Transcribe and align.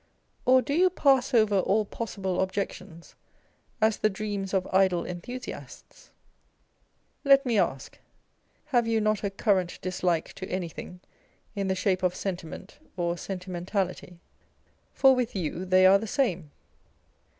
Or 0.47 0.63
do 0.63 0.73
you 0.73 0.89
pass 0.89 1.31
over 1.31 1.59
all 1.59 1.85
possible 1.85 2.41
objections 2.41 3.13
as 3.79 3.97
the 3.97 4.09
dreams 4.09 4.51
of 4.51 4.67
idle 4.73 5.05
enthusiasts'? 5.05 6.09
Let 7.23 7.45
me 7.45 7.59
ask, 7.59 7.99
Have 8.69 8.87
you 8.87 8.99
not 8.99 9.23
a 9.23 9.29
current 9.29 9.77
dislike 9.83 10.33
to 10.33 10.49
anything 10.49 11.01
in 11.55 11.67
the 11.67 11.75
shape 11.75 12.01
of 12.01 12.15
sentiment 12.15 12.79
or 12.97 13.15
sentimentality 13.15 14.13
1 14.13 14.19
for 14.91 15.15
with 15.15 15.35
you 15.35 15.65
they 15.65 15.85
are 15.85 15.99
the 15.99 16.07
same. 16.07 16.49